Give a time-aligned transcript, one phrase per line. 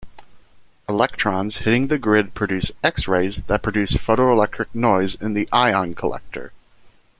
[0.89, 6.51] Electrons hitting the grid produce X-rays that produce photoelectric noise in the ion collector.